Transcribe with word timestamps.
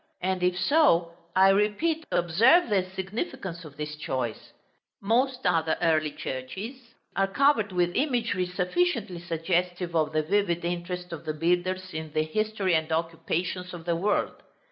And 0.19 0.41
if 0.41 0.57
so, 0.57 1.11
I 1.35 1.49
repeat, 1.49 2.07
observe 2.11 2.69
the 2.71 2.83
significance 2.95 3.63
of 3.63 3.77
this 3.77 3.95
choice. 3.95 4.51
Most 4.99 5.45
other 5.45 5.77
early 5.79 6.09
churches 6.09 6.95
are 7.15 7.27
covered 7.27 7.71
with 7.71 7.93
imagery 7.95 8.47
sufficiently 8.47 9.19
suggestive 9.19 9.95
of 9.95 10.11
the 10.11 10.23
vivid 10.23 10.65
interest 10.65 11.13
of 11.13 11.25
the 11.25 11.35
builders 11.35 11.93
in 11.93 12.13
the 12.13 12.23
history 12.23 12.73
and 12.73 12.91
occupations 12.91 13.75
of 13.75 13.85
the 13.85 13.95
world. 13.95 14.41